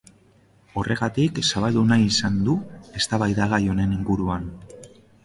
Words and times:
Horregatik 0.79 1.41
zabaldu 1.49 1.83
nahi 1.91 2.07
izan 2.13 2.39
du 2.47 2.55
eztabaida 3.01 3.49
gai 3.53 3.61
honen 3.75 3.95
inguruan. 3.99 4.49